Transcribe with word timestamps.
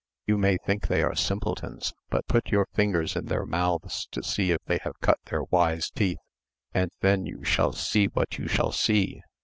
You 0.25 0.39
may 0.39 0.57
think 0.57 0.87
they 0.87 1.03
are 1.03 1.13
simpletons, 1.13 1.93
but 2.09 2.25
put 2.25 2.47
your 2.49 2.65
fingers 2.73 3.15
in 3.15 3.25
their 3.27 3.45
mouths 3.45 4.07
to 4.09 4.23
see 4.23 4.49
if 4.49 4.57
they 4.65 4.79
have 4.81 4.99
cut 4.99 5.19
their 5.25 5.43
wise 5.43 5.91
teeth; 5.91 6.17
and 6.73 6.89
then 7.01 7.27
you 7.27 7.43
shall 7.43 7.71
see 7.73 8.07
what 8.07 8.39
you 8.39 8.47
shall 8.47 8.71
see. 8.71 9.21